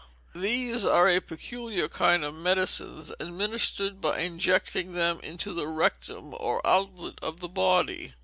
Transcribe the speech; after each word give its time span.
These 0.33 0.83
are 0.83 1.07
a 1.07 1.19
peculiar 1.19 1.87
kind 1.87 2.23
of 2.23 2.33
medicines, 2.33 3.13
administered 3.19 4.01
by 4.01 4.21
injecting 4.21 4.93
them 4.93 5.19
into 5.19 5.53
the 5.53 5.67
rectum 5.67 6.33
or 6.35 6.59
outlet 6.65 7.19
of 7.21 7.39
the 7.39 7.47
body. 7.47 8.15